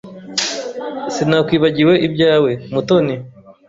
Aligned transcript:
Sinakwibagiwe 1.13 1.93
ibyawe, 2.07 2.51
Mutoni. 2.73 3.15